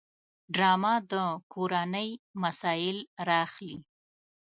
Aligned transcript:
ډرامه 0.55 0.93
د 1.11 1.13
کورنۍ 1.53 2.09
مسایل 2.43 2.97
راخلي 3.29 3.77